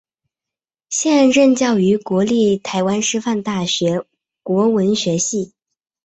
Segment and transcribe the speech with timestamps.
[0.89, 4.03] 现任教于国立台湾师范大学
[4.41, 5.53] 国文学系。